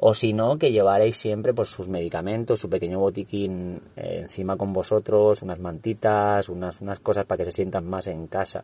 o 0.00 0.14
si 0.14 0.32
no, 0.32 0.58
que 0.58 0.70
llevaréis 0.70 1.16
siempre 1.16 1.52
pues 1.52 1.68
sus 1.68 1.88
medicamentos, 1.88 2.60
su 2.60 2.70
pequeño 2.70 3.00
botiquín 3.00 3.82
eh, 3.96 4.20
encima 4.22 4.56
con 4.56 4.72
vosotros, 4.72 5.42
unas 5.42 5.58
mantitas, 5.58 6.48
unas, 6.48 6.80
unas 6.80 7.00
cosas 7.00 7.24
para 7.24 7.38
que 7.38 7.50
se 7.50 7.56
sientan 7.56 7.88
más 7.88 8.06
en 8.06 8.28
casa, 8.28 8.62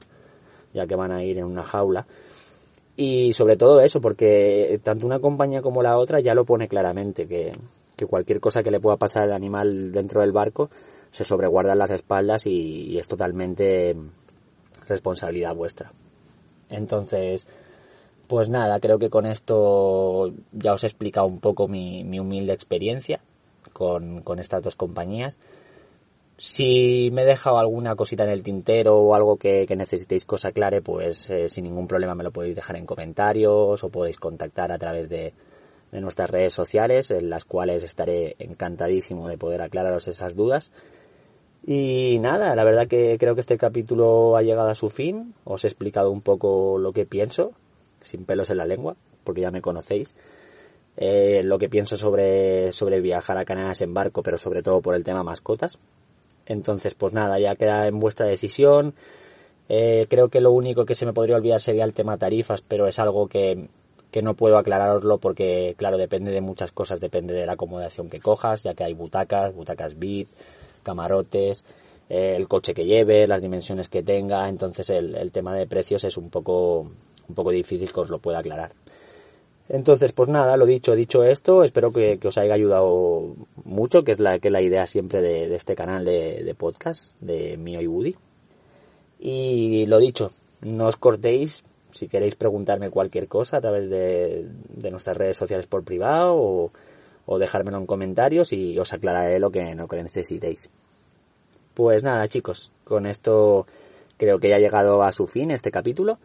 ya 0.72 0.86
que 0.86 0.94
van 0.94 1.10
a 1.10 1.24
ir 1.24 1.38
en 1.38 1.44
una 1.44 1.64
jaula. 1.64 2.06
Y 2.96 3.32
sobre 3.32 3.56
todo 3.56 3.80
eso, 3.80 4.00
porque 4.00 4.80
tanto 4.84 5.06
una 5.06 5.18
compañía 5.18 5.60
como 5.60 5.82
la 5.82 5.98
otra 5.98 6.20
ya 6.20 6.34
lo 6.34 6.44
pone 6.44 6.68
claramente, 6.68 7.26
que, 7.26 7.50
que 7.96 8.06
cualquier 8.06 8.38
cosa 8.38 8.62
que 8.62 8.70
le 8.70 8.78
pueda 8.78 8.96
pasar 8.96 9.24
al 9.24 9.32
animal 9.32 9.90
dentro 9.90 10.20
del 10.20 10.30
barco 10.30 10.70
se 11.10 11.24
sobreguarda 11.24 11.74
las 11.74 11.90
espaldas 11.90 12.46
y, 12.46 12.86
y 12.86 12.98
es 12.98 13.08
totalmente 13.08 13.96
responsabilidad 14.86 15.56
vuestra. 15.56 15.92
Entonces, 16.68 17.48
pues 18.26 18.48
nada, 18.48 18.80
creo 18.80 18.98
que 18.98 19.10
con 19.10 19.26
esto 19.26 20.32
ya 20.52 20.72
os 20.72 20.84
he 20.84 20.86
explicado 20.86 21.26
un 21.26 21.40
poco 21.40 21.68
mi, 21.68 22.04
mi 22.04 22.18
humilde 22.18 22.52
experiencia 22.52 23.20
con, 23.72 24.38
estas 24.38 24.62
dos 24.62 24.76
compañías. 24.76 25.38
Si 26.36 27.10
me 27.12 27.22
he 27.22 27.26
dejado 27.26 27.58
alguna 27.58 27.94
cosita 27.94 28.24
en 28.24 28.30
el 28.30 28.42
tintero 28.42 28.96
o 28.96 29.14
algo 29.14 29.36
que, 29.36 29.66
que 29.66 29.76
necesitéis 29.76 30.24
cosa 30.24 30.52
clare, 30.52 30.82
pues 30.82 31.30
eh, 31.30 31.48
sin 31.48 31.64
ningún 31.64 31.86
problema 31.86 32.14
me 32.14 32.24
lo 32.24 32.32
podéis 32.32 32.56
dejar 32.56 32.76
en 32.76 32.86
comentarios 32.86 33.84
o 33.84 33.88
podéis 33.88 34.18
contactar 34.18 34.72
a 34.72 34.78
través 34.78 35.08
de, 35.08 35.32
de 35.92 36.00
nuestras 36.00 36.30
redes 36.30 36.52
sociales, 36.52 37.10
en 37.10 37.30
las 37.30 37.44
cuales 37.44 37.84
estaré 37.84 38.34
encantadísimo 38.38 39.28
de 39.28 39.38
poder 39.38 39.62
aclararos 39.62 40.08
esas 40.08 40.34
dudas. 40.34 40.72
Y 41.66 42.18
nada, 42.20 42.54
la 42.56 42.64
verdad 42.64 42.88
que 42.88 43.16
creo 43.18 43.34
que 43.34 43.40
este 43.40 43.56
capítulo 43.56 44.36
ha 44.36 44.42
llegado 44.42 44.68
a 44.68 44.74
su 44.74 44.90
fin. 44.90 45.34
Os 45.44 45.64
he 45.64 45.68
explicado 45.68 46.10
un 46.10 46.20
poco 46.20 46.78
lo 46.78 46.92
que 46.92 47.06
pienso 47.06 47.52
sin 48.04 48.24
pelos 48.24 48.50
en 48.50 48.58
la 48.58 48.66
lengua, 48.66 48.96
porque 49.24 49.40
ya 49.40 49.50
me 49.50 49.60
conocéis. 49.60 50.14
Eh, 50.96 51.42
lo 51.42 51.58
que 51.58 51.68
pienso 51.68 51.96
sobre, 51.96 52.70
sobre 52.70 53.00
viajar 53.00 53.36
a 53.36 53.44
Canarias 53.44 53.80
en 53.80 53.94
barco, 53.94 54.22
pero 54.22 54.38
sobre 54.38 54.62
todo 54.62 54.80
por 54.80 54.94
el 54.94 55.02
tema 55.02 55.24
mascotas. 55.24 55.78
Entonces, 56.46 56.94
pues 56.94 57.12
nada, 57.12 57.38
ya 57.40 57.56
queda 57.56 57.88
en 57.88 57.98
vuestra 57.98 58.26
decisión. 58.26 58.94
Eh, 59.68 60.06
creo 60.08 60.28
que 60.28 60.40
lo 60.40 60.52
único 60.52 60.84
que 60.84 60.94
se 60.94 61.06
me 61.06 61.12
podría 61.12 61.36
olvidar 61.36 61.60
sería 61.60 61.84
el 61.84 61.94
tema 61.94 62.18
tarifas, 62.18 62.62
pero 62.62 62.86
es 62.86 62.98
algo 62.98 63.28
que, 63.28 63.68
que 64.10 64.22
no 64.22 64.34
puedo 64.34 64.58
aclararoslo 64.58 65.18
porque, 65.18 65.74
claro, 65.76 65.96
depende 65.96 66.30
de 66.30 66.40
muchas 66.40 66.70
cosas, 66.70 67.00
depende 67.00 67.34
de 67.34 67.46
la 67.46 67.54
acomodación 67.54 68.08
que 68.08 68.20
cojas, 68.20 68.62
ya 68.62 68.74
que 68.74 68.84
hay 68.84 68.94
butacas, 68.94 69.54
butacas 69.54 69.98
VIP, 69.98 70.28
camarotes, 70.82 71.64
eh, 72.08 72.34
el 72.36 72.48
coche 72.48 72.74
que 72.74 72.84
lleve, 72.84 73.26
las 73.26 73.40
dimensiones 73.40 73.88
que 73.88 74.02
tenga, 74.02 74.48
entonces 74.48 74.90
el, 74.90 75.30
tema 75.32 75.54
de 75.54 75.66
precios 75.66 76.04
es 76.04 76.16
un 76.16 76.30
poco, 76.30 76.80
un 77.28 77.34
poco 77.34 77.50
difícil 77.50 77.92
que 77.92 78.00
os 78.00 78.10
lo 78.10 78.18
pueda 78.18 78.38
aclarar. 78.38 78.72
Entonces, 79.68 80.12
pues 80.12 80.28
nada, 80.28 80.58
lo 80.58 80.66
dicho, 80.66 80.94
dicho 80.94 81.24
esto, 81.24 81.64
espero 81.64 81.90
que, 81.90 82.18
os 82.22 82.36
haya 82.36 82.54
ayudado 82.54 83.34
mucho, 83.64 84.04
que 84.04 84.12
es 84.12 84.20
la, 84.20 84.38
que 84.38 84.50
la 84.50 84.60
idea 84.60 84.86
siempre 84.86 85.22
de, 85.22 85.54
este 85.54 85.74
canal 85.74 86.04
de, 86.04 86.44
de, 86.44 86.54
podcast, 86.54 87.12
de 87.20 87.56
Mio 87.56 87.80
y 87.80 87.86
Woody. 87.86 88.14
Y 89.18 89.86
lo 89.86 89.98
dicho, 89.98 90.32
no 90.60 90.86
os 90.86 90.96
cortéis, 90.96 91.64
si 91.92 92.08
queréis 92.08 92.34
preguntarme 92.34 92.90
cualquier 92.90 93.26
cosa 93.28 93.56
a 93.56 93.60
través 93.60 93.88
de, 93.88 94.46
nuestras 94.90 95.16
redes 95.16 95.36
sociales 95.36 95.66
por 95.66 95.84
privado 95.84 96.34
o, 96.36 96.72
o, 97.24 97.38
dejármelo 97.38 97.78
en 97.78 97.86
comentarios 97.86 98.52
y 98.52 98.78
os 98.78 98.92
aclararé 98.92 99.38
lo 99.38 99.50
que, 99.50 99.74
no 99.74 99.88
que 99.88 100.02
necesitéis. 100.02 100.68
Pues 101.74 102.04
nada 102.04 102.28
chicos, 102.28 102.70
con 102.84 103.06
esto 103.06 103.66
creo 104.16 104.38
que 104.38 104.48
ya 104.48 104.56
ha 104.56 104.60
llegado 104.60 105.02
a 105.02 105.12
su 105.12 105.26
fin 105.26 105.50
este 105.50 105.70
capítulo. 105.70 106.18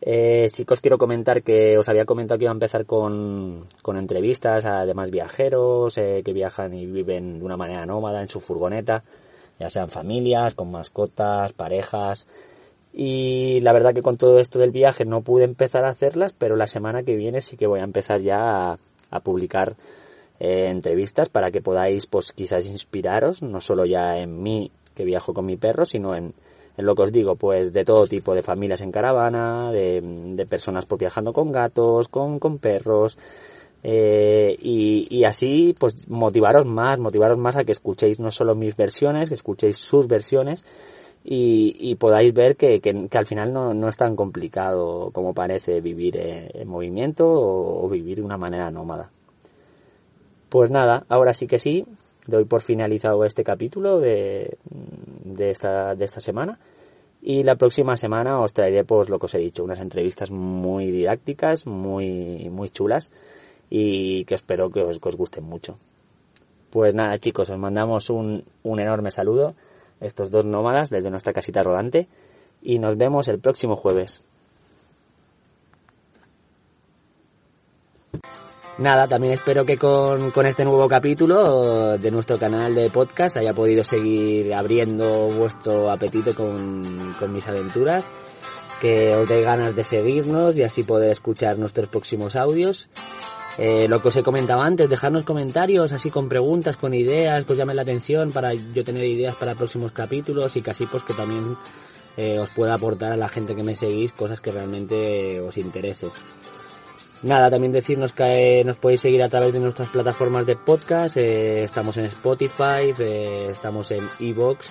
Eh, 0.00 0.48
chicos, 0.52 0.80
quiero 0.80 0.98
comentar 0.98 1.42
que 1.42 1.76
os 1.76 1.88
había 1.88 2.04
comentado 2.04 2.38
que 2.38 2.44
iba 2.44 2.52
a 2.52 2.54
empezar 2.54 2.86
con, 2.86 3.66
con 3.82 3.96
entrevistas 3.96 4.64
a 4.64 4.86
demás 4.86 5.10
viajeros 5.10 5.98
eh, 5.98 6.22
que 6.24 6.32
viajan 6.32 6.72
y 6.74 6.86
viven 6.86 7.40
de 7.40 7.44
una 7.44 7.56
manera 7.56 7.84
nómada 7.84 8.22
en 8.22 8.28
su 8.28 8.38
furgoneta, 8.38 9.02
ya 9.58 9.68
sean 9.68 9.88
familias, 9.88 10.54
con 10.54 10.70
mascotas, 10.70 11.52
parejas, 11.52 12.28
y 12.92 13.60
la 13.60 13.72
verdad 13.72 13.94
que 13.94 14.02
con 14.02 14.16
todo 14.16 14.38
esto 14.38 14.58
del 14.58 14.70
viaje 14.70 15.04
no 15.04 15.20
pude 15.20 15.44
empezar 15.44 15.84
a 15.84 15.90
hacerlas, 15.90 16.32
pero 16.32 16.56
la 16.56 16.66
semana 16.66 17.02
que 17.02 17.16
viene 17.16 17.40
sí 17.40 17.56
que 17.56 17.66
voy 17.66 17.80
a 17.80 17.84
empezar 17.84 18.20
ya 18.20 18.78
a, 19.10 19.20
publicar 19.20 19.76
eh, 20.40 20.68
entrevistas 20.68 21.28
para 21.28 21.50
que 21.50 21.60
podáis 21.60 22.06
pues 22.06 22.32
quizás 22.32 22.66
inspiraros, 22.66 23.42
no 23.42 23.60
solo 23.60 23.84
ya 23.84 24.18
en 24.18 24.42
mí 24.42 24.70
que 24.94 25.04
viajo 25.04 25.32
con 25.34 25.46
mi 25.46 25.56
perro, 25.56 25.84
sino 25.84 26.14
en, 26.14 26.34
en 26.76 26.86
lo 26.86 26.94
que 26.94 27.02
os 27.02 27.12
digo, 27.12 27.36
pues 27.36 27.72
de 27.72 27.84
todo 27.84 28.06
tipo 28.06 28.34
de 28.34 28.42
familias 28.42 28.80
en 28.80 28.92
caravana, 28.92 29.72
de, 29.72 30.00
de 30.02 30.46
personas 30.46 30.86
pues 30.86 30.98
viajando 31.00 31.32
con 31.32 31.52
gatos, 31.52 32.08
con, 32.08 32.38
con 32.38 32.58
perros, 32.58 33.18
eh, 33.82 34.56
y, 34.60 35.06
y, 35.08 35.24
así 35.24 35.74
pues 35.78 36.08
motivaros 36.08 36.66
más, 36.66 36.98
motivaros 36.98 37.38
más 37.38 37.56
a 37.56 37.64
que 37.64 37.72
escuchéis 37.72 38.18
no 38.18 38.30
solo 38.30 38.56
mis 38.56 38.76
versiones, 38.76 39.28
que 39.28 39.36
escuchéis 39.36 39.76
sus 39.76 40.08
versiones, 40.08 40.64
y, 41.30 41.94
podáis 41.96 42.32
ver 42.32 42.56
que, 42.56 42.80
al 43.12 43.26
final 43.26 43.52
no, 43.52 43.88
es 43.88 43.96
tan 43.96 44.16
complicado 44.16 45.10
como 45.12 45.34
parece 45.34 45.80
vivir 45.80 46.16
en 46.16 46.66
movimiento 46.66 47.26
o, 47.28 47.88
vivir 47.88 48.18
de 48.18 48.22
una 48.22 48.38
manera 48.38 48.70
nómada. 48.70 49.10
Pues 50.48 50.70
nada, 50.70 51.04
ahora 51.08 51.34
sí 51.34 51.46
que 51.46 51.58
sí, 51.58 51.84
doy 52.26 52.44
por 52.44 52.62
finalizado 52.62 53.24
este 53.24 53.44
capítulo 53.44 54.00
de, 54.00 54.56
de, 55.24 55.50
esta, 55.50 55.94
de 55.94 56.04
esta 56.04 56.20
semana. 56.20 56.58
Y 57.20 57.42
la 57.42 57.56
próxima 57.56 57.96
semana 57.96 58.40
os 58.40 58.52
traeré, 58.52 58.84
pues 58.84 59.08
lo 59.08 59.18
que 59.18 59.26
os 59.26 59.34
he 59.34 59.38
dicho, 59.38 59.64
unas 59.64 59.80
entrevistas 59.80 60.30
muy 60.30 60.90
didácticas, 60.90 61.66
muy, 61.66 62.48
muy 62.50 62.70
chulas 62.70 63.10
y 63.68 64.24
que 64.24 64.34
espero 64.36 64.68
que 64.68 64.80
os, 64.80 65.00
que 65.00 65.08
os 65.08 65.16
gusten 65.16 65.44
mucho. 65.44 65.78
Pues 66.70 66.94
nada 66.94 67.18
chicos, 67.18 67.50
os 67.50 67.58
mandamos 67.58 68.08
un, 68.08 68.44
un 68.62 68.80
enorme 68.80 69.10
saludo 69.10 69.54
estos 70.00 70.30
dos 70.30 70.44
nómadas 70.44 70.90
desde 70.90 71.10
nuestra 71.10 71.32
casita 71.32 71.62
rodante 71.62 72.08
y 72.62 72.78
nos 72.78 72.96
vemos 72.96 73.28
el 73.28 73.40
próximo 73.40 73.74
jueves. 73.76 74.22
Nada, 78.78 79.08
también 79.08 79.32
espero 79.32 79.64
que 79.64 79.76
con, 79.76 80.46
este 80.46 80.64
nuevo 80.64 80.88
capítulo 80.88 81.98
de 81.98 82.10
nuestro 82.10 82.38
canal 82.38 82.74
de 82.74 82.90
podcast 82.90 83.36
haya 83.36 83.52
podido 83.52 83.82
seguir 83.82 84.54
abriendo 84.54 85.28
vuestro 85.28 85.90
apetito 85.90 86.34
con, 86.34 87.16
con 87.18 87.32
mis 87.32 87.48
aventuras, 87.48 88.08
que 88.80 89.14
os 89.16 89.28
dé 89.28 89.42
ganas 89.42 89.74
de 89.74 89.82
seguirnos 89.82 90.56
y 90.56 90.62
así 90.62 90.84
poder 90.84 91.10
escuchar 91.10 91.58
nuestros 91.58 91.88
próximos 91.88 92.36
audios 92.36 92.88
eh, 93.58 93.88
lo 93.88 94.00
que 94.00 94.08
os 94.08 94.16
he 94.16 94.22
comentado 94.22 94.62
antes, 94.62 94.88
dejarnos 94.88 95.24
comentarios 95.24 95.90
así 95.90 96.12
con 96.12 96.28
preguntas, 96.28 96.76
con 96.76 96.94
ideas, 96.94 97.42
pues 97.44 97.58
llame 97.58 97.74
la 97.74 97.82
atención 97.82 98.30
para 98.30 98.54
yo 98.54 98.84
tener 98.84 99.04
ideas 99.04 99.34
para 99.34 99.56
próximos 99.56 99.90
capítulos 99.90 100.54
y 100.54 100.62
casi 100.62 100.86
pues 100.86 101.02
que 101.02 101.12
también 101.12 101.56
eh, 102.16 102.38
os 102.38 102.50
pueda 102.50 102.74
aportar 102.74 103.10
a 103.10 103.16
la 103.16 103.28
gente 103.28 103.56
que 103.56 103.64
me 103.64 103.74
seguís 103.74 104.12
cosas 104.12 104.40
que 104.40 104.52
realmente 104.52 105.40
os 105.40 105.58
interesen. 105.58 106.10
Nada, 107.22 107.50
también 107.50 107.72
decirnos 107.72 108.12
que 108.12 108.60
eh, 108.60 108.64
nos 108.64 108.76
podéis 108.76 109.00
seguir 109.00 109.22
a 109.22 109.28
través 109.28 109.52
de 109.52 109.60
nuestras 109.60 109.88
plataformas 109.88 110.46
de 110.46 110.56
podcast, 110.56 111.16
estamos 111.16 111.96
en 111.96 112.04
Spotify, 112.06 112.94
estamos 112.98 113.90
en 113.90 114.00
Evox 114.20 114.70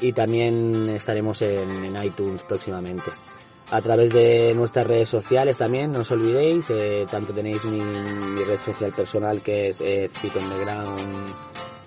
y 0.00 0.12
también 0.12 0.88
estaremos 0.90 1.42
en 1.42 1.96
iTunes 2.02 2.42
próximamente 2.42 3.10
a 3.70 3.80
través 3.80 4.12
de 4.12 4.54
nuestras 4.54 4.86
redes 4.86 5.08
sociales 5.08 5.56
también, 5.56 5.92
no 5.92 6.00
os 6.00 6.10
olvidéis, 6.10 6.66
eh, 6.70 7.06
tanto 7.10 7.32
tenéis 7.32 7.64
mi, 7.64 7.80
red 7.80 8.60
social 8.60 8.92
personal 8.92 9.42
que 9.42 9.70
es 9.70 9.80
eh, 9.80 10.08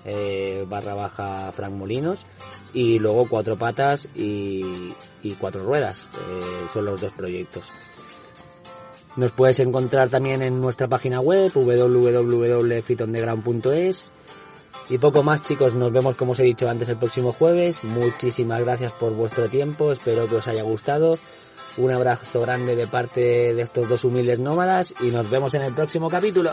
eh, 0.04 0.64
barra 0.68 0.94
baja 0.94 1.52
Frank 1.52 1.72
Molinos 1.72 2.26
y 2.74 2.98
luego 2.98 3.28
Cuatro 3.28 3.56
Patas 3.56 4.08
y, 4.14 4.94
Cuatro 5.38 5.64
Ruedas, 5.64 6.08
eh, 6.14 6.66
son 6.72 6.84
los 6.84 7.00
dos 7.00 7.12
proyectos. 7.12 7.68
Nos 9.16 9.32
puedes 9.32 9.58
encontrar 9.58 10.08
también 10.08 10.40
en 10.42 10.60
nuestra 10.60 10.86
página 10.88 11.20
web 11.20 11.50
www.fitondeground.es 11.52 14.12
y 14.88 14.98
poco 14.98 15.22
más 15.22 15.42
chicos, 15.42 15.74
nos 15.74 15.92
vemos 15.92 16.16
como 16.16 16.32
os 16.32 16.40
he 16.40 16.44
dicho 16.44 16.68
antes 16.68 16.88
el 16.88 16.96
próximo 16.96 17.32
jueves. 17.32 17.84
Muchísimas 17.84 18.60
gracias 18.60 18.92
por 18.92 19.14
vuestro 19.14 19.48
tiempo, 19.48 19.92
espero 19.92 20.28
que 20.28 20.36
os 20.36 20.48
haya 20.48 20.62
gustado 20.62 21.18
un 21.76 21.90
abrazo 21.90 22.40
grande 22.40 22.76
de 22.76 22.86
parte 22.86 23.54
de 23.54 23.62
estos 23.62 23.88
dos 23.88 24.04
humildes 24.04 24.38
nómadas 24.38 24.94
y 25.00 25.10
nos 25.10 25.28
vemos 25.30 25.54
en 25.54 25.62
el 25.62 25.72
próximo 25.72 26.10
capítulo. 26.10 26.52